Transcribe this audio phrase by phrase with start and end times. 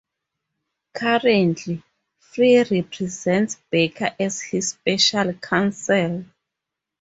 [0.93, 1.83] Currently,
[2.17, 6.25] Free represents Baker as his Special Counsel.